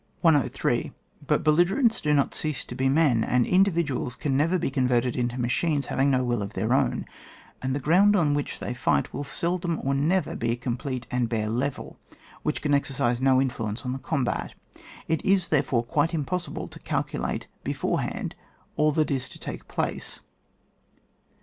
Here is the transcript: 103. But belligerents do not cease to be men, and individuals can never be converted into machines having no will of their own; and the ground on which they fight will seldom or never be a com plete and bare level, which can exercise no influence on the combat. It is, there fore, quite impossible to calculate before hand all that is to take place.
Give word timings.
103. 0.21 0.91
But 1.27 1.43
belligerents 1.43 2.01
do 2.01 2.11
not 2.11 2.33
cease 2.33 2.65
to 2.65 2.73
be 2.73 2.89
men, 2.89 3.23
and 3.23 3.45
individuals 3.45 4.15
can 4.15 4.35
never 4.35 4.57
be 4.57 4.71
converted 4.71 5.15
into 5.15 5.39
machines 5.39 5.85
having 5.93 6.09
no 6.09 6.23
will 6.23 6.41
of 6.41 6.53
their 6.53 6.73
own; 6.73 7.05
and 7.61 7.75
the 7.75 7.79
ground 7.79 8.15
on 8.15 8.33
which 8.33 8.57
they 8.57 8.73
fight 8.73 9.13
will 9.13 9.23
seldom 9.23 9.79
or 9.83 9.93
never 9.93 10.35
be 10.35 10.49
a 10.49 10.55
com 10.55 10.75
plete 10.75 11.03
and 11.11 11.29
bare 11.29 11.49
level, 11.49 11.99
which 12.41 12.63
can 12.63 12.73
exercise 12.73 13.21
no 13.21 13.39
influence 13.39 13.85
on 13.85 13.93
the 13.93 13.99
combat. 13.99 14.55
It 15.07 15.23
is, 15.23 15.49
there 15.49 15.61
fore, 15.61 15.83
quite 15.83 16.15
impossible 16.15 16.67
to 16.69 16.79
calculate 16.79 17.45
before 17.63 18.01
hand 18.01 18.33
all 18.77 18.91
that 18.93 19.11
is 19.11 19.29
to 19.29 19.37
take 19.37 19.67
place. 19.67 20.19